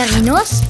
[0.00, 0.62] Figarinos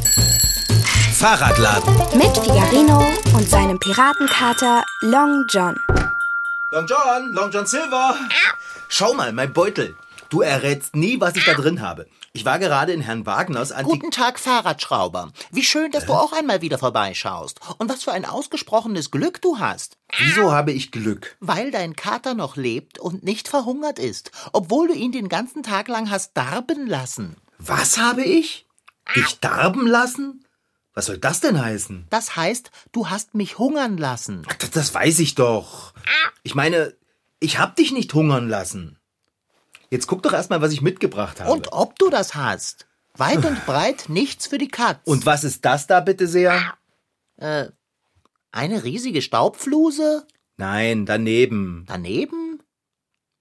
[1.13, 1.95] Fahrradladen.
[2.19, 3.01] mit Figarino
[3.33, 5.79] und seinem Piratenkater Long John.
[6.73, 8.17] Long John, Long John Silver.
[8.89, 9.95] Schau mal, mein Beutel.
[10.31, 12.09] Du errätst nie, was ich da drin habe.
[12.33, 14.01] Ich war gerade in Herrn Wagners Antik...
[14.01, 15.31] Guten Tag, Fahrradschrauber.
[15.53, 17.61] Wie schön, dass du auch einmal wieder vorbeischaust.
[17.79, 19.97] Und was für ein ausgesprochenes Glück du hast.
[20.19, 21.37] Wieso habe ich Glück?
[21.39, 25.87] Weil dein Kater noch lebt und nicht verhungert ist, obwohl du ihn den ganzen Tag
[25.87, 27.37] lang hast darben lassen.
[27.59, 28.67] Was habe ich?
[29.17, 30.45] Dich darben lassen?
[30.95, 32.07] Was soll das denn heißen?
[32.11, 34.47] Das heißt, du hast mich hungern lassen.
[34.59, 35.95] Das, das weiß ich doch.
[36.43, 36.95] Ich meine,
[37.39, 38.99] ich hab dich nicht hungern lassen.
[39.91, 41.51] Jetzt guck doch erstmal, was ich mitgebracht habe.
[41.51, 42.87] Und ob du das hast.
[43.17, 45.01] Weit und breit nichts für die Katz.
[45.05, 46.75] Und was ist das da bitte sehr?
[48.53, 50.27] eine riesige Staubfluse?
[50.57, 51.85] Nein, daneben.
[51.89, 52.63] Daneben?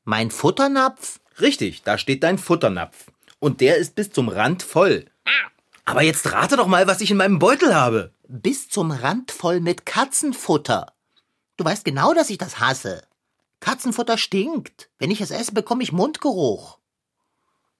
[0.05, 1.19] Mein Futternapf?
[1.41, 3.11] Richtig, da steht dein Futternapf.
[3.39, 5.05] Und der ist bis zum Rand voll.
[5.89, 8.13] Aber jetzt rate doch mal, was ich in meinem Beutel habe.
[8.27, 10.93] Bis zum Rand voll mit Katzenfutter.
[11.57, 13.01] Du weißt genau, dass ich das hasse.
[13.59, 14.89] Katzenfutter stinkt.
[14.99, 16.77] Wenn ich es esse, bekomme ich Mundgeruch.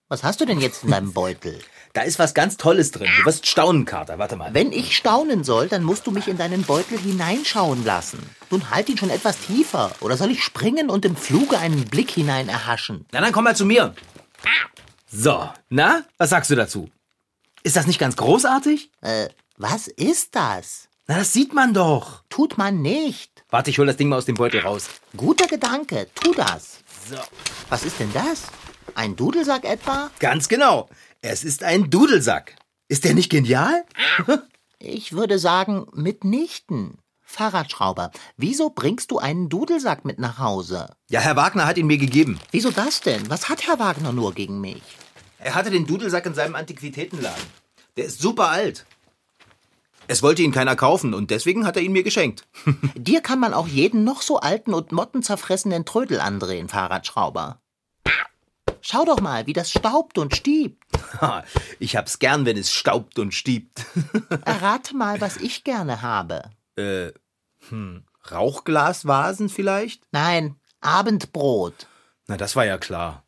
[0.08, 1.60] Was hast du denn jetzt in deinem Beutel?
[1.94, 3.10] Da ist was ganz Tolles drin.
[3.18, 4.20] Du wirst staunen, Kater.
[4.20, 4.54] Warte mal.
[4.54, 8.20] Wenn ich staunen soll, dann musst du mich in deinen Beutel hineinschauen lassen.
[8.52, 9.92] Nun halt ihn schon etwas tiefer.
[10.00, 13.08] Oder soll ich springen und im Fluge einen Blick hinein erhaschen?
[13.12, 13.96] Na, dann komm mal zu mir.
[15.12, 16.92] So, na, was sagst du dazu?
[17.64, 18.92] Ist das nicht ganz großartig?
[19.02, 20.88] Äh, was ist das?
[21.08, 22.24] Na, das sieht man doch.
[22.30, 23.44] Tut man nicht.
[23.50, 24.88] Warte, ich hol das Ding mal aus dem Beutel raus.
[25.18, 26.80] Guter Gedanke, tu das.
[27.10, 27.18] So.
[27.70, 28.44] Was ist denn das?
[28.96, 30.12] Ein Dudelsack etwa?
[30.20, 30.88] Ganz genau.
[31.22, 32.56] Es ist ein Dudelsack.
[32.88, 33.86] Ist der nicht genial?
[34.82, 37.00] Ich würde sagen, mitnichten.
[37.22, 40.96] Fahrradschrauber, wieso bringst du einen Dudelsack mit nach Hause?
[41.10, 42.40] Ja, Herr Wagner hat ihn mir gegeben.
[42.52, 43.30] Wieso das denn?
[43.30, 44.82] Was hat Herr Wagner nur gegen mich?
[45.40, 47.44] Er hatte den Dudelsack in seinem Antiquitätenladen.
[47.98, 48.86] Der ist super alt.
[50.08, 52.48] Es wollte ihn keiner kaufen und deswegen hat er ihn mir geschenkt.
[52.96, 57.62] Dir kann man auch jeden noch so alten und mottenzerfressenen Trödel andrehen, Fahrradschrauber.
[58.82, 60.84] Schau doch mal, wie das staubt und stiebt.
[61.80, 63.86] Ich hab's gern, wenn es staubt und stiebt.
[64.46, 66.50] Errate mal, was ich gerne habe.
[66.78, 67.12] äh,
[67.70, 70.02] hm, Rauchglasvasen vielleicht?
[70.12, 71.88] Nein, Abendbrot.
[72.28, 73.24] Na, das war ja klar.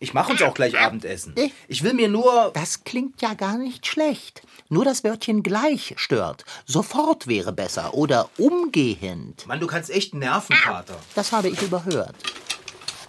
[0.00, 1.34] Ich mache uns auch gleich Abendessen.
[1.66, 2.52] Ich will mir nur.
[2.54, 4.42] Das klingt ja gar nicht schlecht.
[4.68, 6.44] Nur das Wörtchen gleich stört.
[6.66, 9.46] Sofort wäre besser oder umgehend.
[9.46, 10.98] Mann, du kannst echt nerven, Kater.
[11.14, 12.14] Das habe ich überhört.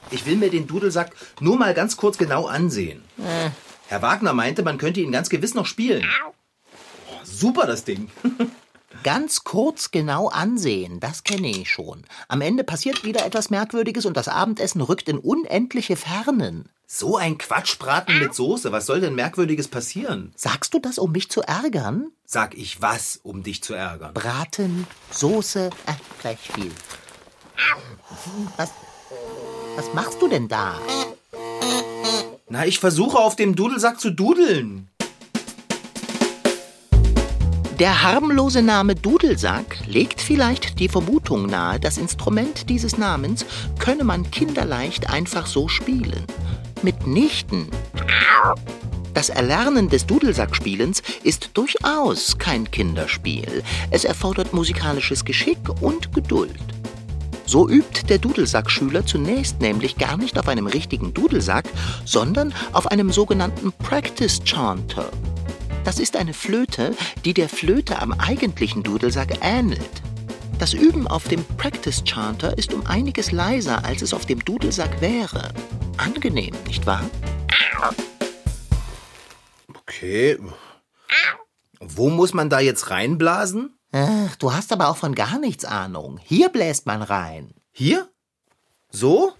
[0.09, 3.03] Ich will mir den Dudelsack nur mal ganz kurz genau ansehen.
[3.88, 6.07] Herr Wagner meinte, man könnte ihn ganz gewiss noch spielen.
[6.27, 8.09] Oh, super, das Ding.
[9.03, 12.03] Ganz kurz genau ansehen, das kenne ich schon.
[12.27, 16.67] Am Ende passiert wieder etwas Merkwürdiges und das Abendessen rückt in unendliche Fernen.
[16.91, 18.72] So ein Quatschbraten mit Soße.
[18.72, 20.33] Was soll denn Merkwürdiges passieren?
[20.35, 22.11] Sagst du das, um mich zu ärgern?
[22.25, 24.16] Sag ich was, um dich zu ärgern?
[24.16, 26.72] Braten, Soße, äh, gleich viel.
[28.57, 28.72] Was,
[29.75, 30.79] was machst du denn da?
[32.50, 34.89] Na, ich versuche auf dem Dudelsack zu dudeln.
[37.77, 43.45] Der harmlose Name Dudelsack legt vielleicht die Vermutung nahe, das Instrument dieses Namens
[43.77, 46.25] könne man kinderleicht einfach so spielen.
[46.84, 47.67] Mitnichten.
[49.13, 53.63] Das Erlernen des Dudelsackspielens ist durchaus kein Kinderspiel.
[53.91, 56.59] Es erfordert musikalisches Geschick und Geduld.
[57.45, 61.66] So übt der Dudelsackschüler zunächst nämlich gar nicht auf einem richtigen Dudelsack,
[62.06, 65.09] sondern auf einem sogenannten Practice Chanter.
[65.84, 66.95] Das ist eine Flöte,
[67.25, 70.03] die der Flöte am eigentlichen Dudelsack ähnelt.
[70.59, 74.99] Das Üben auf dem Practice Chanter ist um einiges leiser, als es auf dem Dudelsack
[74.99, 75.53] wäre.
[75.95, 77.09] Angenehm, nicht wahr?
[79.73, 80.37] Okay.
[81.79, 83.79] Wo muss man da jetzt reinblasen?
[83.93, 86.19] Ach, du hast aber auch von gar nichts Ahnung.
[86.21, 87.53] Hier bläst man rein.
[87.71, 88.09] Hier?
[88.91, 89.31] So?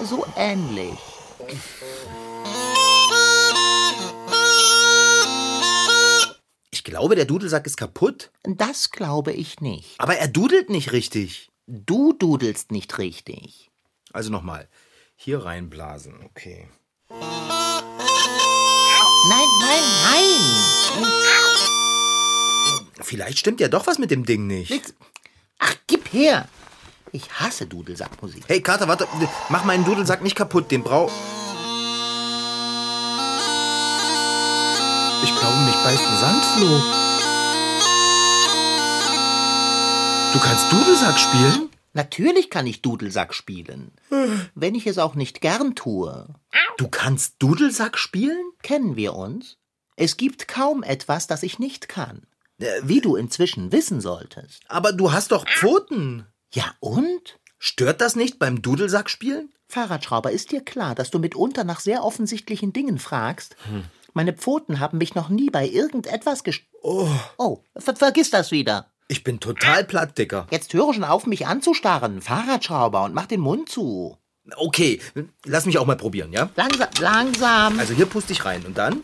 [0.00, 0.98] So ähnlich.
[6.92, 8.30] Glaube, der Dudelsack ist kaputt.
[8.42, 9.94] Das glaube ich nicht.
[9.98, 11.50] Aber er dudelt nicht richtig.
[11.66, 13.70] Du dudelst nicht richtig.
[14.12, 14.68] Also nochmal.
[15.16, 16.68] Hier reinblasen, okay.
[17.08, 17.22] Nein,
[19.60, 20.32] nein, nein.
[23.00, 24.92] Vielleicht stimmt ja doch was mit dem Ding nicht.
[25.58, 26.46] Ach, gib her.
[27.10, 28.44] Ich hasse Dudelsackmusik.
[28.48, 29.08] Hey, Kater, warte.
[29.48, 30.70] Mach meinen Dudelsack nicht kaputt.
[30.70, 31.10] Den brau...
[35.22, 36.80] Ich glaube, mich beißt ein Sandfloh.
[40.32, 41.68] Du kannst Dudelsack spielen?
[41.92, 43.92] Natürlich kann ich Dudelsack spielen.
[44.54, 46.26] Wenn ich es auch nicht gern tue.
[46.76, 48.42] Du kannst Dudelsack spielen?
[48.62, 49.58] Kennen wir uns?
[49.96, 52.22] Es gibt kaum etwas, das ich nicht kann.
[52.58, 54.62] Äh, wie du inzwischen wissen solltest.
[54.68, 56.26] Aber du hast doch Pfoten.
[56.52, 57.38] Ja und?
[57.58, 59.52] Stört das nicht beim Dudelsackspielen?
[59.68, 63.56] Fahrradschrauber, ist dir klar, dass du mitunter nach sehr offensichtlichen Dingen fragst?
[63.68, 63.84] Hm.
[64.14, 66.62] Meine Pfoten haben mich noch nie bei irgendetwas gest...
[66.82, 68.92] Oh, oh ver vergiss das wieder.
[69.08, 70.46] Ich bin total platt, Dicker.
[70.50, 74.18] Jetzt höre schon auf, mich anzustarren, Fahrradschrauber, und mach den Mund zu.
[74.56, 75.00] Okay,
[75.44, 76.50] lass mich auch mal probieren, ja?
[76.56, 77.78] Langsam, langsam.
[77.78, 79.02] Also hier puste ich rein und dann?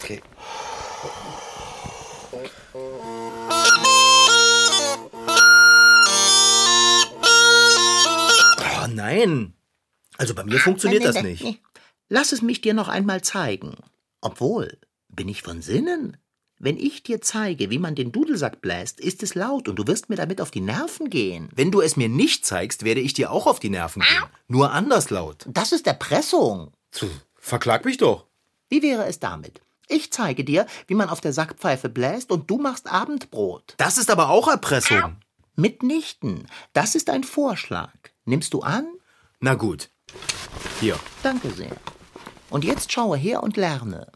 [0.00, 0.20] Okay.
[8.58, 9.54] Oh nein.
[10.18, 11.60] Also bei mir funktioniert das nicht.
[12.08, 13.76] Lass es mich dir noch einmal zeigen.
[14.22, 14.78] Obwohl,
[15.08, 16.16] bin ich von Sinnen?
[16.58, 20.08] Wenn ich dir zeige, wie man den Dudelsack bläst, ist es laut und du wirst
[20.08, 21.48] mir damit auf die Nerven gehen.
[21.52, 24.22] Wenn du es mir nicht zeigst, werde ich dir auch auf die Nerven gehen.
[24.46, 25.44] Nur anders laut.
[25.48, 26.72] Das ist Erpressung.
[26.92, 28.26] Puh, verklag mich doch.
[28.68, 29.60] Wie wäre es damit?
[29.88, 33.74] Ich zeige dir, wie man auf der Sackpfeife bläst und du machst Abendbrot.
[33.76, 35.16] Das ist aber auch Erpressung.
[35.56, 36.46] Mitnichten.
[36.72, 37.92] Das ist ein Vorschlag.
[38.24, 38.86] Nimmst du an?
[39.40, 39.90] Na gut.
[40.80, 40.96] Hier.
[41.24, 41.76] Danke sehr.
[42.52, 44.06] Und jetzt schaue her und lerne.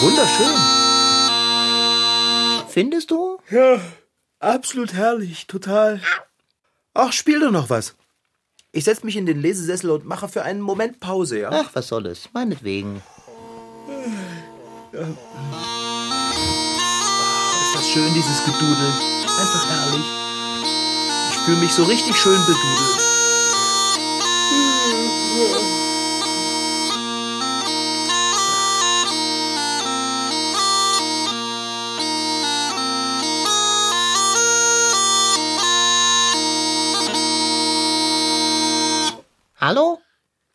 [0.00, 0.56] Wunderschön.
[2.68, 3.36] Findest du?
[3.50, 3.78] Ja,
[4.38, 6.00] absolut herrlich, total.
[6.94, 7.94] Ach, spiel doch noch was.
[8.72, 11.50] Ich setze mich in den Lesesessel und mache für einen Moment Pause, ja?
[11.52, 12.30] Ach, was soll es?
[12.32, 13.02] Meinetwegen.
[14.94, 15.00] Ja.
[15.00, 15.16] Oh,
[17.64, 18.92] ist das schön, dieses Gedudel.
[19.24, 20.06] Einfach herrlich.
[21.32, 23.09] Ich fühle mich so richtig schön bedudelt.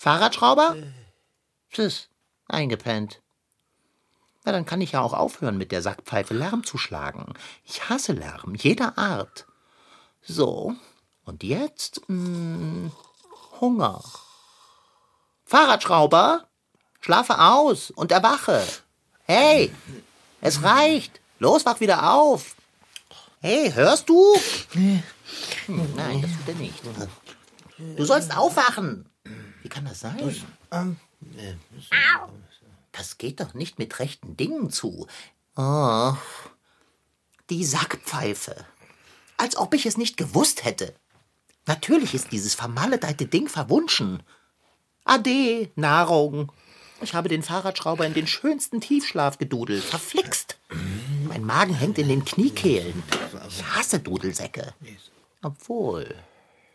[0.06, 0.76] Fahrradschrauber?
[1.72, 2.10] Tschüss,
[2.48, 3.24] eingepennt.
[4.44, 7.34] Na, dann kann ich ja auch aufhören, mit der Sackpfeife Lärm zu schlagen.
[7.64, 9.48] Ich hasse Lärm, jeder Art.
[10.22, 10.76] So,
[11.24, 12.92] und jetzt mh, hm,
[13.60, 14.04] Hunger.
[15.44, 16.50] Fahrradschrauber,
[17.02, 18.64] schlafe aus und erwache.
[19.24, 19.74] Hey,
[20.40, 21.20] es reicht.
[21.40, 22.56] Los, wach wieder auf.
[23.42, 24.36] Hey, hörst du?
[24.74, 25.02] Hm,
[25.96, 26.80] nein, das tut er nicht.
[27.98, 29.10] Du sollst aufwachen.
[29.66, 30.16] Wie kann das sein?
[30.20, 30.36] Das,
[30.80, 30.98] ähm,
[32.92, 35.08] das geht doch nicht mit rechten Dingen zu.
[35.56, 36.14] Oh,
[37.50, 38.64] die Sackpfeife.
[39.38, 40.94] Als ob ich es nicht gewusst hätte.
[41.66, 44.22] Natürlich ist dieses vermaledeite Ding verwunschen.
[45.04, 46.52] Ade, Nahrung.
[47.02, 49.84] Ich habe den Fahrradschrauber in den schönsten Tiefschlaf gedudelt.
[49.84, 50.60] Verflixt.
[51.28, 53.02] Mein Magen hängt in den Kniekehlen.
[53.50, 54.76] Ich hasse Dudelsäcke.
[55.42, 56.14] Obwohl,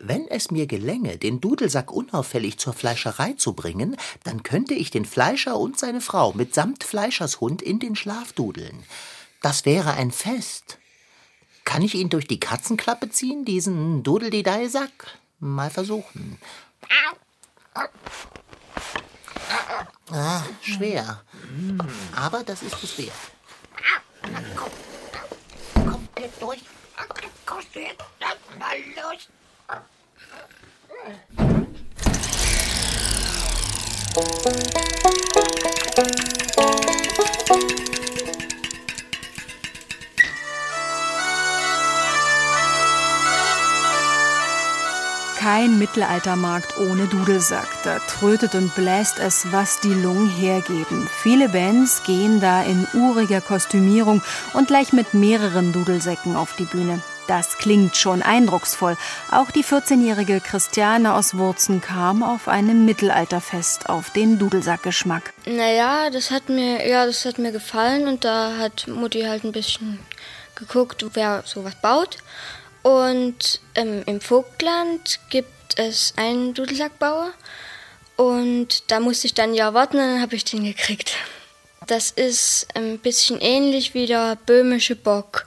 [0.00, 5.04] wenn es mir gelänge, den Dudelsack unauffällig zur Fleischerei zu bringen, dann könnte ich den
[5.04, 8.82] Fleischer und seine Frau mitsamt Fleischershund in den Schlaf dudeln.
[9.42, 10.78] Das wäre ein Fest.
[11.64, 15.18] Kann ich ihn durch die Katzenklappe ziehen, diesen Dudeldidei-Sack?
[15.38, 16.38] Mal versuchen.
[20.10, 21.22] Ah, schwer.
[22.16, 23.12] Aber das ist es wert.
[24.56, 24.70] komm.
[25.74, 26.08] Komm,
[26.40, 26.60] durch.
[27.46, 27.58] Komm.
[28.58, 29.28] Mal los.
[45.38, 47.66] Kein Mittelaltermarkt ohne Dudelsack.
[47.84, 51.08] Da trötet und bläst es, was die Lungen hergeben.
[51.22, 57.00] Viele Bands gehen da in uriger Kostümierung und gleich mit mehreren Dudelsäcken auf die Bühne.
[57.30, 58.96] Das klingt schon eindrucksvoll.
[59.30, 65.32] Auch die 14-jährige Christiane aus Wurzen kam auf einem Mittelalterfest auf den Dudelsackgeschmack.
[65.46, 69.52] Naja, das hat mir, ja, das hat mir gefallen und da hat Mutti halt ein
[69.52, 70.00] bisschen
[70.56, 72.16] geguckt, wer sowas baut.
[72.82, 77.30] Und ähm, im Vogtland gibt es einen Dudelsackbauer
[78.16, 81.12] und da musste ich dann ja warten und dann habe ich den gekriegt.
[81.86, 85.46] Das ist ein bisschen ähnlich wie der böhmische Bock.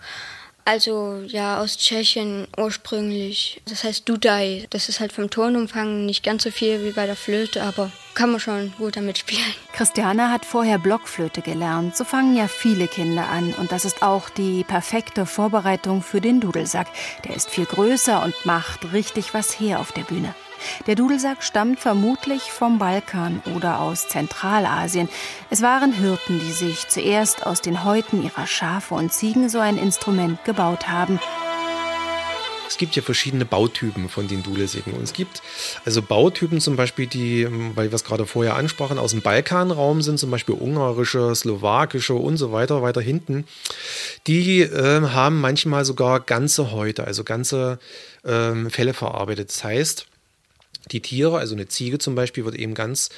[0.65, 3.62] Also ja, aus Tschechien ursprünglich.
[3.67, 4.65] Das heißt Dudai.
[4.70, 8.32] Das ist halt vom Tonumfang nicht ganz so viel wie bei der Flöte, aber kann
[8.32, 9.41] man schon gut damit spielen.
[9.74, 11.98] Christiane hat vorher Blockflöte gelernt.
[11.98, 13.53] So fangen ja viele Kinder an.
[13.53, 16.88] Und das ist auch die perfekte Vorbereitung für den Dudelsack.
[17.25, 20.34] Der ist viel größer und macht richtig was her auf der Bühne.
[20.88, 25.10] Der Dudelsack stammt vermutlich vom Balkan oder aus Zentralasien.
[25.50, 29.77] Es waren Hirten, die sich zuerst aus den Häuten ihrer Schafe und Ziegen so ein
[29.77, 31.20] Instrument gebaut haben.
[32.74, 34.93] Es gibt ja verschiedene Bautypen von den Dudelsäcken.
[34.93, 35.43] Und es gibt
[35.86, 40.17] also Bautypen zum Beispiel, die, weil wir es gerade vorher ansprachen, aus dem Balkanraum sind,
[40.17, 43.46] zum Beispiel ungarische, slowakische und so weiter, weiter hinten.
[44.25, 47.77] Die äh, haben manchmal sogar ganze Häute, also ganze
[48.24, 49.50] äh, Fälle verarbeitet.
[49.50, 50.08] Das heißt,
[50.91, 53.09] die Tiere, also eine Ziege zum Beispiel, wird eben ganz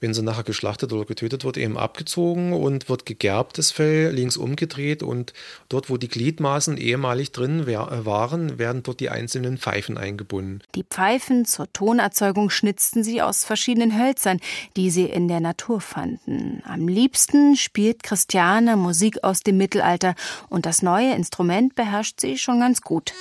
[0.00, 4.36] wenn sie nachher geschlachtet oder getötet wird, eben abgezogen und wird gegerbt, das Fell, links
[4.36, 5.32] umgedreht und
[5.68, 10.60] dort, wo die Gliedmaßen ehemalig drin äh, waren, werden dort die einzelnen Pfeifen eingebunden.
[10.74, 14.40] Die Pfeifen zur Tonerzeugung schnitzten sie aus verschiedenen Hölzern,
[14.76, 16.62] die sie in der Natur fanden.
[16.64, 20.14] Am liebsten spielt Christiane Musik aus dem Mittelalter
[20.48, 23.12] und das neue Instrument beherrscht sie schon ganz gut.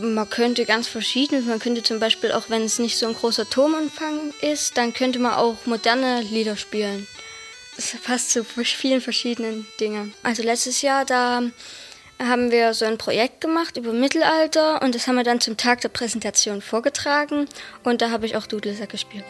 [0.00, 3.48] Man könnte ganz verschieden, man könnte zum Beispiel auch, wenn es nicht so ein großer
[3.48, 7.06] Turmumfang ist, dann könnte man auch moderne Lieder spielen.
[7.76, 10.12] Das passt zu vielen verschiedenen Dingen.
[10.22, 11.42] Also letztes Jahr, da
[12.18, 15.80] haben wir so ein Projekt gemacht über Mittelalter und das haben wir dann zum Tag
[15.82, 17.46] der Präsentation vorgetragen
[17.84, 19.24] und da habe ich auch Dudelsack gespielt.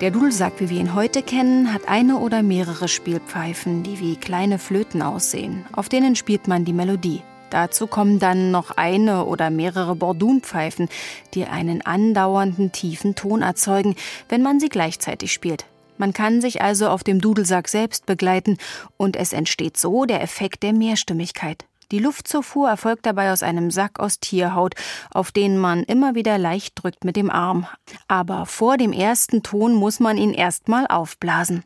[0.00, 4.60] Der Dudelsack, wie wir ihn heute kennen, hat eine oder mehrere Spielpfeifen, die wie kleine
[4.60, 5.66] Flöten aussehen.
[5.72, 7.22] Auf denen spielt man die Melodie.
[7.50, 10.88] Dazu kommen dann noch eine oder mehrere Bordunpfeifen,
[11.34, 13.96] die einen andauernden tiefen Ton erzeugen,
[14.28, 15.66] wenn man sie gleichzeitig spielt.
[15.96, 18.56] Man kann sich also auf dem Dudelsack selbst begleiten
[18.96, 21.64] und es entsteht so der Effekt der Mehrstimmigkeit.
[21.90, 24.74] Die Luftzufuhr erfolgt dabei aus einem Sack aus Tierhaut,
[25.10, 27.66] auf den man immer wieder leicht drückt mit dem Arm.
[28.08, 31.64] Aber vor dem ersten Ton muss man ihn erstmal aufblasen.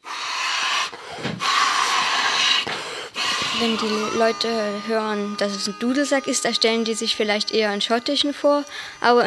[3.62, 4.48] Wenn die Leute
[4.88, 8.64] hören, dass es ein Dudelsack ist, da stellen die sich vielleicht eher einen schottischen vor.
[9.00, 9.24] Aber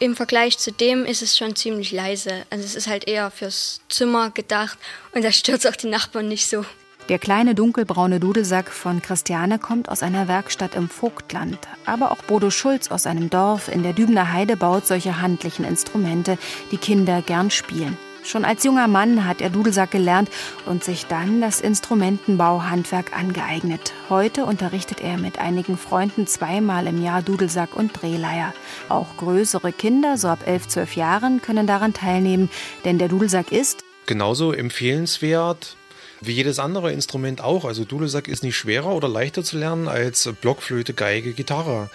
[0.00, 2.44] im Vergleich zu dem ist es schon ziemlich leise.
[2.50, 4.76] Also es ist halt eher fürs Zimmer gedacht
[5.14, 6.66] und da stört auch die Nachbarn nicht so.
[7.08, 11.58] Der kleine dunkelbraune Dudelsack von Christiane kommt aus einer Werkstatt im Vogtland.
[11.86, 16.36] Aber auch Bodo Schulz aus einem Dorf in der Dübener Heide baut solche handlichen Instrumente,
[16.70, 17.96] die Kinder gern spielen.
[18.22, 20.28] Schon als junger Mann hat er Dudelsack gelernt
[20.66, 23.92] und sich dann das Instrumentenbauhandwerk angeeignet.
[24.08, 28.52] Heute unterrichtet er mit einigen Freunden zweimal im Jahr Dudelsack und Drehleier.
[28.88, 32.50] Auch größere Kinder, so ab 11, 12 Jahren, können daran teilnehmen,
[32.84, 35.76] denn der Dudelsack ist genauso empfehlenswert
[36.20, 37.64] wie jedes andere Instrument auch.
[37.64, 41.90] Also Dudelsack ist nicht schwerer oder leichter zu lernen als Blockflöte, Geige, Gitarre.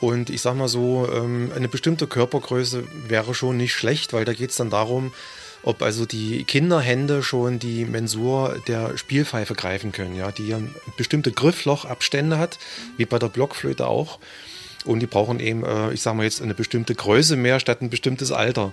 [0.00, 4.34] Und ich sag mal so, ähm, eine bestimmte Körpergröße wäre schon nicht schlecht, weil da
[4.34, 5.12] geht es dann darum,
[5.66, 10.60] ob also die Kinderhände schon die Mensur der Spielpfeife greifen können, ja, die ja
[10.96, 12.58] bestimmte Grifflochabstände hat,
[12.96, 14.20] wie bei der Blockflöte auch.
[14.86, 17.90] Und die brauchen eben, äh, ich sage mal jetzt, eine bestimmte Größe mehr statt ein
[17.90, 18.72] bestimmtes Alter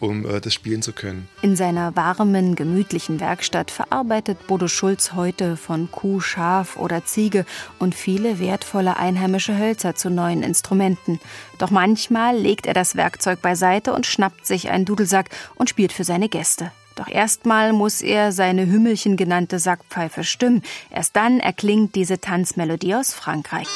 [0.00, 1.28] um äh, das spielen zu können.
[1.42, 7.44] In seiner warmen, gemütlichen Werkstatt verarbeitet Bodo Schulz heute von Kuh, Schaf oder Ziege
[7.78, 11.20] und viele wertvolle einheimische Hölzer zu neuen Instrumenten.
[11.58, 16.04] Doch manchmal legt er das Werkzeug beiseite und schnappt sich einen Dudelsack und spielt für
[16.04, 16.70] seine Gäste.
[16.96, 20.62] Doch erstmal muss er seine Hümmelchen genannte Sackpfeife stimmen.
[20.90, 23.66] Erst dann erklingt diese Tanzmelodie aus Frankreich.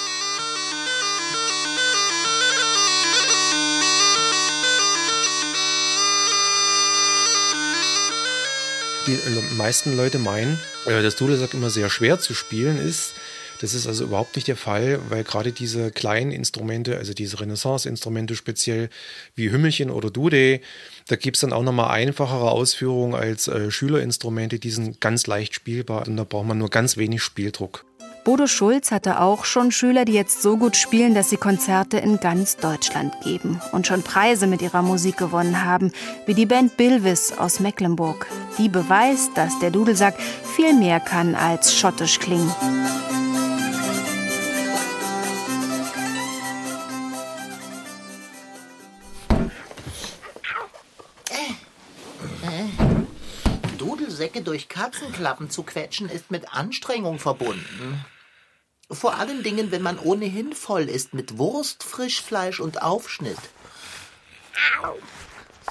[9.08, 13.14] Die äh, meisten Leute meinen, äh, dass Dudelsack immer sehr schwer zu spielen ist.
[13.60, 18.36] Das ist also überhaupt nicht der Fall, weil gerade diese kleinen Instrumente, also diese Renaissance-Instrumente
[18.36, 18.88] speziell
[19.34, 20.60] wie Hümmelchen oder Dude,
[21.08, 25.54] da gibt es dann auch nochmal einfachere Ausführungen als äh, Schülerinstrumente, die sind ganz leicht
[25.54, 27.87] spielbar und da braucht man nur ganz wenig Spieldruck.
[28.28, 32.20] Bodo Schulz hatte auch schon Schüler, die jetzt so gut spielen, dass sie Konzerte in
[32.20, 35.92] ganz Deutschland geben und schon Preise mit ihrer Musik gewonnen haben,
[36.26, 38.26] wie die Band Bilvis aus Mecklenburg.
[38.58, 42.52] Die beweist, dass der Dudelsack viel mehr kann als schottisch klingen.
[53.78, 58.04] Dudelsäcke durch Katzenklappen zu quetschen, ist mit Anstrengung verbunden.
[58.90, 63.38] Vor allen Dingen, wenn man ohnehin voll ist mit Wurst, Frischfleisch und Aufschnitt.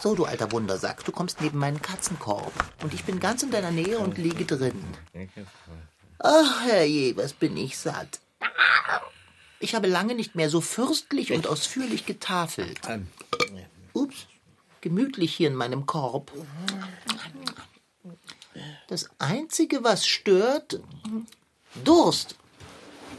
[0.02, 2.54] So, du alter Wundersack, du kommst neben meinen Katzenkorb.
[2.84, 4.84] Und ich bin ganz in deiner Nähe und liege drin.
[6.20, 8.20] Ach, herrje, was bin ich satt.
[9.60, 12.80] Ich habe lange nicht mehr so fürstlich und ausführlich getafelt.
[13.94, 14.28] Ups,
[14.82, 16.32] gemütlich hier in meinem Korb.
[18.88, 20.80] Das Einzige, was stört,
[21.84, 22.36] Durst.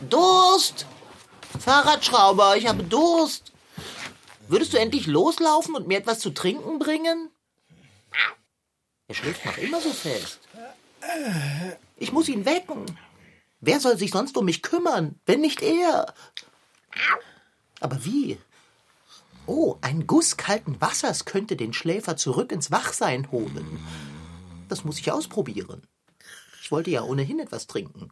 [0.01, 0.87] Durst!
[1.59, 3.53] Fahrradschrauber, ich habe Durst.
[4.49, 7.31] Würdest du endlich loslaufen und mir etwas zu trinken bringen?
[9.09, 10.41] Er schläft noch immer so fest.
[11.97, 12.87] Ich muss ihn wecken.
[13.61, 16.15] Wer soll sich sonst um mich kümmern, wenn nicht er?
[17.81, 18.39] Aber wie?
[19.47, 23.81] Oh, ein Guss kalten Wassers könnte den Schläfer zurück ins Wachsein holen.
[24.69, 25.87] Das muss ich ausprobieren.
[26.63, 28.11] Ich wollte ja ohnehin etwas trinken.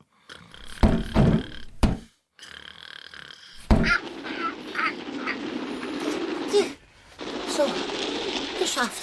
[8.76, 9.02] Geschafft.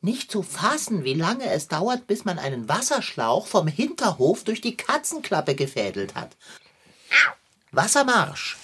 [0.00, 4.76] Nicht zu fassen, wie lange es dauert, bis man einen Wasserschlauch vom Hinterhof durch die
[4.76, 6.30] Katzenklappe gefädelt hat.
[7.70, 8.56] Wassermarsch.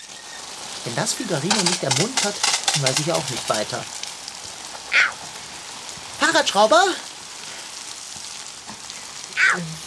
[0.84, 2.34] Wenn das Figarino nicht ermuntert,
[2.74, 3.84] dann weiß ich auch nicht weiter.
[6.18, 6.84] Fahrradschrauber?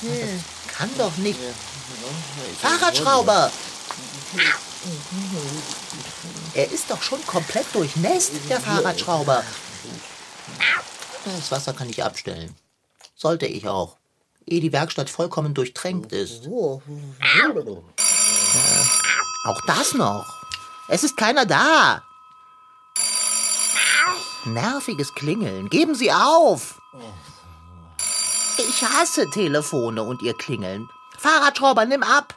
[0.02, 1.40] Das kann doch nicht.
[2.62, 3.52] Fahrradschrauber!
[6.54, 9.44] Er ist doch schon komplett durchnässt, der Fahrradschrauber.
[11.26, 12.56] Das Wasser kann ich abstellen.
[13.16, 13.98] Sollte ich auch.
[14.46, 16.48] Ehe die Werkstatt vollkommen durchtränkt ist.
[16.48, 16.82] Auch
[19.68, 20.26] das noch.
[20.88, 22.04] Es ist keiner da.
[24.46, 25.70] Nerviges Klingeln.
[25.70, 26.82] Geben Sie auf.
[28.58, 30.90] Ich hasse Telefone und ihr Klingeln.
[31.18, 32.36] Fahrradschrauber, nimm ab.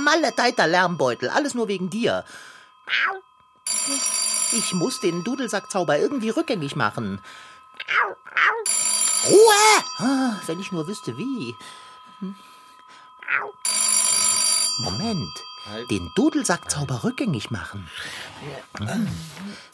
[0.00, 1.28] Vermaledeiter Lärmbeutel.
[1.28, 2.24] Alles nur wegen dir.
[4.52, 7.20] Ich muss den Dudelsackzauber irgendwie rückgängig machen.
[9.28, 9.84] Ruhe!
[9.98, 11.54] Ah, Wenn ich nur wüsste, wie.
[14.84, 15.30] Moment.
[15.90, 17.88] Den Dudelsackzauber rückgängig machen.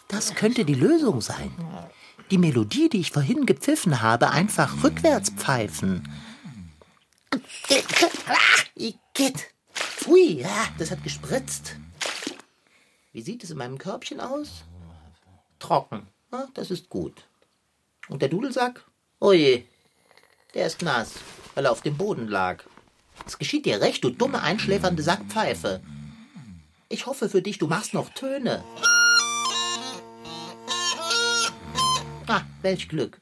[0.09, 1.54] Das könnte die Lösung sein.
[2.33, 6.12] Die Melodie, die ich vorhin gepfiffen habe, einfach rückwärts pfeifen.
[8.75, 9.56] Igitt.
[9.97, 11.76] Pfui, ja, das hat gespritzt.
[13.12, 14.65] Wie sieht es in meinem Körbchen aus?
[15.59, 16.07] Trocken.
[16.31, 17.25] Ja, das ist gut.
[18.09, 18.85] Und der Dudelsack?
[19.21, 19.65] Oh je,
[20.55, 21.15] der ist nass,
[21.55, 22.62] weil er auf dem Boden lag.
[23.27, 25.81] Es geschieht dir recht, du dumme, einschläfernde Sackpfeife.
[26.90, 28.62] Ich hoffe für dich, du machst noch Töne.
[32.27, 33.20] Ah, welch Glück.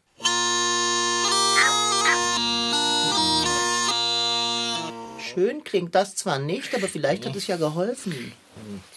[5.34, 8.32] Schön klingt das zwar nicht, aber vielleicht hat es ja geholfen.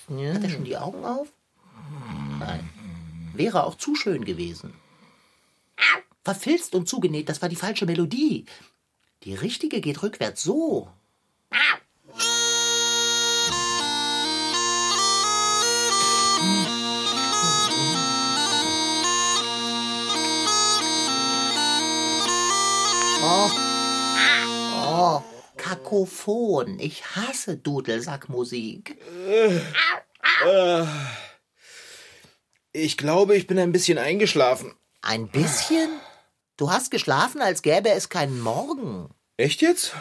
[0.08, 1.28] Hat er schon die Augen auf?
[2.39, 2.69] Nein.
[3.34, 4.73] Wäre auch zu schön gewesen.
[6.23, 8.45] Verfilzt und zugenäht, das war die falsche Melodie.
[9.23, 10.89] Die richtige geht rückwärts so.
[23.30, 23.66] Oh.
[25.67, 26.80] Kakophon.
[26.80, 28.97] Ich hasse Dudelsackmusik.
[32.73, 34.73] Ich glaube, ich bin ein bisschen eingeschlafen.
[35.01, 35.89] Ein bisschen?
[36.58, 39.10] Du hast geschlafen, als gäbe es keinen Morgen.
[39.38, 39.93] Echt jetzt?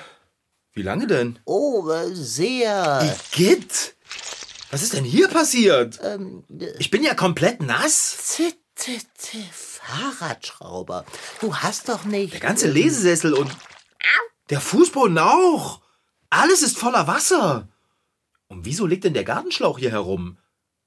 [0.72, 1.38] Wie lange denn?
[1.44, 3.16] Oh, äh, sehr.
[3.32, 3.94] Igitt!
[4.70, 6.00] Was ist denn hier passiert?
[6.02, 6.44] Ähm,
[6.78, 8.36] Ich bin ja komplett nass.
[9.82, 11.04] Fahrradschrauber.
[11.40, 12.34] Du hast doch nicht.
[12.34, 13.50] Der ganze Lesesessel und
[14.50, 15.80] der Fußboden auch.
[16.30, 17.68] Alles ist voller Wasser.
[18.48, 20.38] Und wieso liegt denn der Gartenschlauch hier herum?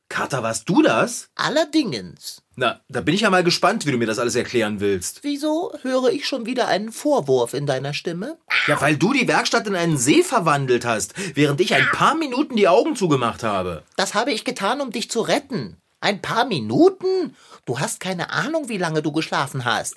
[0.09, 1.29] Kater, warst du das?
[1.35, 2.41] Allerdings.
[2.55, 5.19] Na, da bin ich ja mal gespannt, wie du mir das alles erklären willst.
[5.23, 8.37] Wieso höre ich schon wieder einen Vorwurf in deiner Stimme?
[8.65, 12.55] Ja, weil du die Werkstatt in einen See verwandelt hast, während ich ein paar Minuten
[12.55, 13.83] die Augen zugemacht habe.
[13.97, 15.77] Das habe ich getan, um dich zu retten.
[16.01, 17.35] Ein paar Minuten?
[17.65, 19.95] Du hast keine Ahnung, wie lange du geschlafen hast.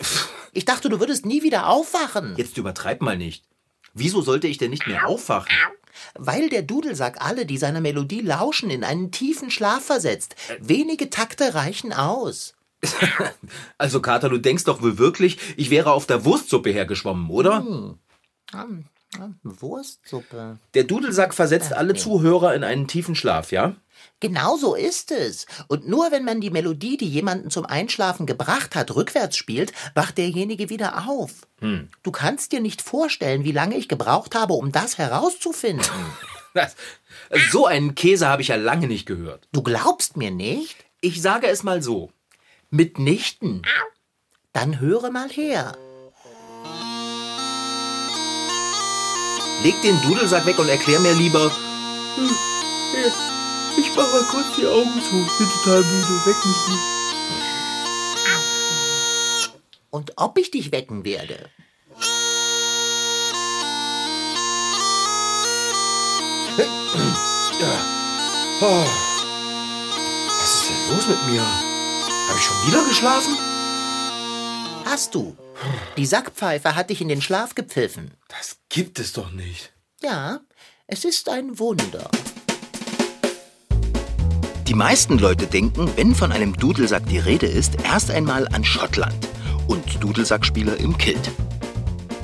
[0.52, 2.34] Ich dachte, du würdest nie wieder aufwachen.
[2.36, 3.44] Jetzt übertreib mal nicht.
[3.94, 5.54] Wieso sollte ich denn nicht mehr aufwachen?
[6.14, 10.34] Weil der Dudelsack alle, die seiner Melodie lauschen, in einen tiefen Schlaf versetzt.
[10.60, 12.54] Wenige Takte reichen aus.
[13.78, 17.64] Also, Kater, du denkst doch wohl wirklich, ich wäre auf der Wurstsuppe hergeschwommen, oder?
[17.66, 17.98] Ähm,
[18.54, 18.84] ähm,
[19.42, 20.58] Wurstsuppe.
[20.74, 23.76] Der Dudelsack versetzt alle Zuhörer in einen tiefen Schlaf, ja?
[24.20, 25.46] Genau so ist es.
[25.68, 30.18] Und nur wenn man die Melodie, die jemanden zum Einschlafen gebracht hat, rückwärts spielt, wacht
[30.18, 31.46] derjenige wieder auf.
[32.02, 35.86] Du kannst dir nicht vorstellen, wie lange ich gebraucht habe, um das herauszufinden.
[36.54, 36.76] Das,
[37.50, 39.48] so einen Käse habe ich ja lange nicht gehört.
[39.52, 40.76] Du glaubst mir nicht?
[41.00, 42.12] Ich sage es mal so.
[42.68, 43.62] Mitnichten.
[44.52, 45.74] Dann höre mal her.
[49.62, 51.50] Leg den Dudelsack weg und erklär mir lieber.
[53.78, 55.16] Ich mache mal kurz die Augen zu.
[55.38, 56.26] Bin total müde.
[56.26, 56.82] Weck mich nicht.
[59.90, 61.50] Und ob ich dich wecken werde?
[68.64, 68.86] Oh.
[70.40, 71.42] Was ist denn los mit mir?
[71.42, 73.36] Habe ich schon wieder geschlafen?
[74.92, 75.34] hast du.
[75.96, 78.12] Die Sackpfeife hat dich in den Schlaf gepfiffen.
[78.28, 79.72] Das gibt es doch nicht.
[80.02, 80.40] Ja,
[80.86, 82.10] es ist ein Wunder.
[84.66, 89.28] Die meisten Leute denken, wenn von einem Dudelsack die Rede ist, erst einmal an Schottland
[89.66, 91.30] und Dudelsackspieler im Kilt.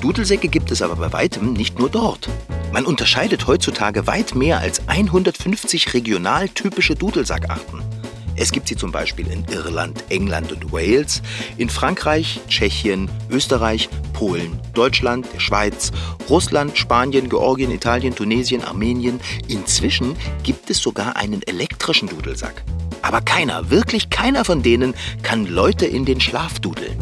[0.01, 2.29] Dudelsäcke gibt es aber bei weitem nicht nur dort.
[2.71, 7.98] Man unterscheidet heutzutage weit mehr als 150 regional typische Dudelsackarten.
[8.41, 11.21] Es gibt sie zum Beispiel in Irland, England und Wales,
[11.57, 15.91] in Frankreich, Tschechien, Österreich, Polen, Deutschland, der Schweiz,
[16.29, 19.19] Russland, Spanien, Georgien, Italien, Tunesien, Armenien.
[19.49, 22.63] Inzwischen gibt es sogar einen elektrischen Dudelsack.
[23.01, 26.97] Aber keiner, wirklich keiner von denen kann Leute in den Schlaf dudeln.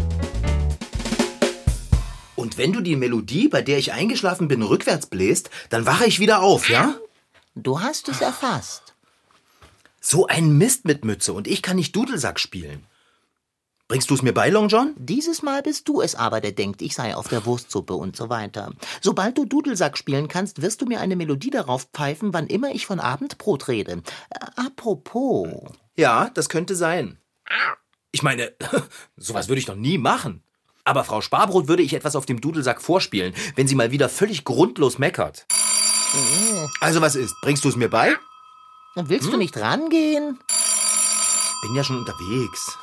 [2.36, 6.20] Und wenn du die Melodie, bei der ich eingeschlafen bin, rückwärts bläst, dann wache ich
[6.20, 6.96] wieder auf, ja?
[7.54, 8.87] Du hast es erfasst.
[10.02, 12.86] So ein Mist mit Mütze und ich kann nicht Dudelsack spielen.
[13.88, 14.94] Bringst du es mir bei, Long John?
[14.98, 18.30] Dieses Mal bist du es aber, der denkt, ich sei auf der Wurstsuppe und so
[18.30, 18.74] weiter.
[19.00, 22.86] Sobald du Dudelsack spielen kannst, wirst du mir eine Melodie darauf pfeifen, wann immer ich
[22.86, 24.04] von Abendbrot rede.
[24.30, 25.48] Äh, apropos.
[25.96, 27.18] Ja, das könnte sein.
[28.12, 28.52] Ich meine,
[29.16, 30.44] sowas würde ich doch nie machen.
[30.84, 34.44] Aber Frau Sparbrot würde ich etwas auf dem Dudelsack vorspielen, wenn sie mal wieder völlig
[34.44, 35.46] grundlos meckert.
[36.82, 37.36] Also was ist?
[37.42, 38.16] Bringst du es mir bei?
[39.00, 39.32] Willst hm?
[39.34, 40.40] du nicht rangehen?
[41.62, 42.78] Bin ja schon unterwegs.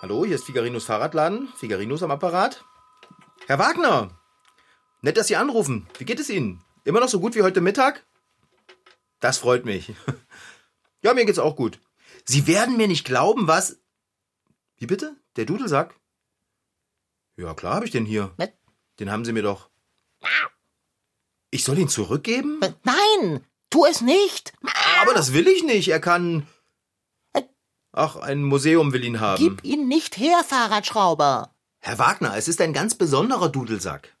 [0.00, 1.48] Hallo, hier ist Figarinos Fahrradladen.
[1.56, 2.64] Figarinos am Apparat.
[3.46, 4.10] Herr Wagner!
[5.02, 5.88] Nett, dass Sie anrufen.
[5.98, 6.62] Wie geht es Ihnen?
[6.84, 8.06] Immer noch so gut wie heute Mittag?
[9.18, 9.92] Das freut mich.
[11.02, 11.80] Ja, mir geht's auch gut.
[12.26, 13.80] Sie werden mir nicht glauben, was.
[14.76, 15.16] Wie bitte?
[15.36, 15.98] Der Dudelsack?
[17.38, 18.34] Ja, klar habe ich den hier.
[18.98, 19.70] Den haben Sie mir doch.
[21.50, 22.60] Ich soll ihn zurückgeben?
[22.84, 24.52] Nein, tu es nicht.
[25.00, 25.88] Aber das will ich nicht.
[25.88, 26.46] Er kann.
[27.92, 29.42] Ach, ein Museum will ihn haben.
[29.42, 31.54] Gib ihn nicht her, Fahrradschrauber.
[31.80, 34.16] Herr Wagner, es ist ein ganz besonderer Dudelsack.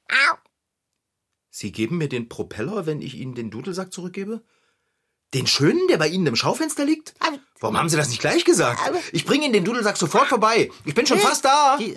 [1.50, 4.42] Sie geben mir den Propeller, wenn ich Ihnen den Dudelsack zurückgebe?
[5.32, 7.14] Den schönen, der bei Ihnen im Schaufenster liegt?
[7.60, 8.80] Warum haben Sie das nicht gleich gesagt?
[9.12, 10.70] Ich bringe Ihnen den Dudelsack sofort vorbei.
[10.84, 11.78] Ich bin schon fast da.
[11.78, 11.96] Ich,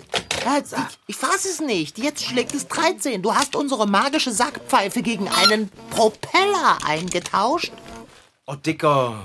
[1.06, 1.98] ich fass es nicht.
[1.98, 3.22] Jetzt schlägt es 13.
[3.22, 7.72] Du hast unsere magische Sackpfeife gegen einen Propeller eingetauscht.
[8.46, 9.24] Oh, Dicker.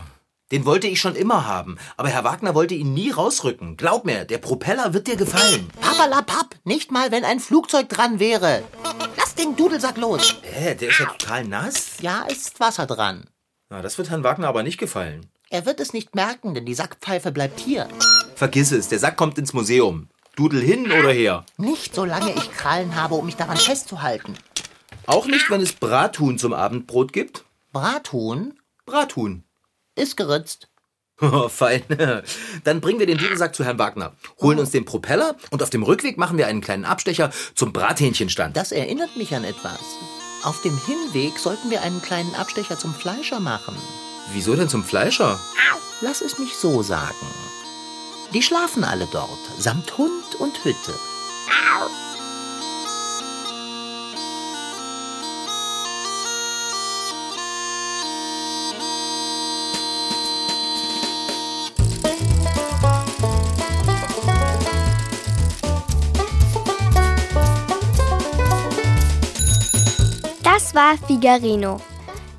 [0.51, 1.77] Den wollte ich schon immer haben.
[1.95, 3.77] Aber Herr Wagner wollte ihn nie rausrücken.
[3.77, 5.69] Glaub mir, der Propeller wird dir gefallen.
[5.79, 8.63] Papalapap, nicht mal, wenn ein Flugzeug dran wäre.
[9.17, 10.37] Lass den Dudelsack los.
[10.41, 11.97] Hä, der ist ja total nass.
[12.01, 13.29] Ja, ist Wasser dran.
[13.71, 15.27] Na, das wird Herrn Wagner aber nicht gefallen.
[15.51, 17.87] Er wird es nicht merken, denn die Sackpfeife bleibt hier.
[18.35, 20.09] Vergiss es, der Sack kommt ins Museum.
[20.35, 21.45] Dudel hin oder her?
[21.57, 24.33] Nicht, solange ich Krallen habe, um mich daran festzuhalten.
[25.05, 27.45] Auch nicht, wenn es Brathuhn zum Abendbrot gibt?
[27.71, 28.57] Brathuhn?
[28.87, 29.43] Brathuhn.
[29.95, 30.67] Ist geritzt.
[31.21, 31.83] Oh, fein.
[32.63, 34.61] Dann bringen wir den Dudelsack zu Herrn Wagner, holen oh.
[34.61, 38.55] uns den Propeller und auf dem Rückweg machen wir einen kleinen Abstecher zum Brathähnchenstand.
[38.55, 39.81] Das erinnert mich an etwas.
[40.43, 43.75] Auf dem Hinweg sollten wir einen kleinen Abstecher zum Fleischer machen.
[44.31, 45.39] Wieso denn zum Fleischer?
[46.01, 47.27] Lass es mich so sagen.
[48.33, 50.93] Die schlafen alle dort, samt Hund und Hütte.
[70.79, 71.81] War Figarino.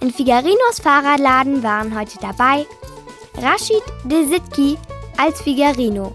[0.00, 2.66] In Figarinos Fahrradladen waren heute dabei
[3.36, 4.78] Rashid Desitki
[5.18, 6.14] als Figarino,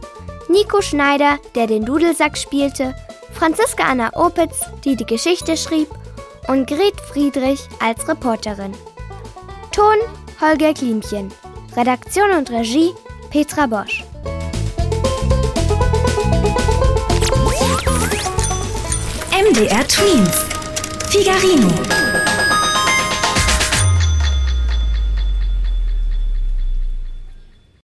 [0.50, 2.96] Nico Schneider, der den Dudelsack spielte,
[3.32, 5.88] Franziska Anna Opitz, die die Geschichte schrieb,
[6.48, 8.74] und Gret Friedrich als Reporterin.
[9.72, 9.98] Ton
[10.42, 11.32] Holger Klimchen.
[11.78, 12.92] Redaktion und Regie
[13.30, 14.04] Petra Bosch.
[19.32, 20.46] MDR Twins.
[21.10, 22.05] Figarino.